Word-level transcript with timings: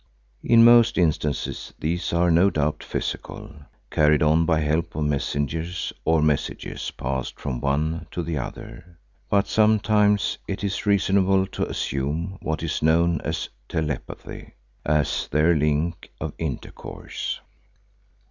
In 0.43 0.65
most 0.65 0.97
instances 0.97 1.75
these 1.77 2.11
are 2.11 2.31
no 2.31 2.49
doubt 2.49 2.83
physical, 2.83 3.53
carried 3.91 4.23
on 4.23 4.47
by 4.47 4.59
help 4.61 4.95
of 4.95 5.03
messengers, 5.03 5.93
or 6.05 6.23
messages 6.23 6.89
passed 6.89 7.39
from 7.39 7.59
one 7.61 8.07
to 8.09 8.23
the 8.23 8.35
other. 8.35 8.97
But 9.29 9.45
sometimes 9.45 10.39
it 10.47 10.63
is 10.63 10.87
reasonable 10.87 11.45
to 11.45 11.69
assume 11.69 12.39
what 12.41 12.63
is 12.63 12.81
known 12.81 13.21
as 13.23 13.49
telepathy, 13.69 14.55
as 14.83 15.27
their 15.27 15.55
link 15.55 16.09
of 16.19 16.33
intercourse. 16.39 17.39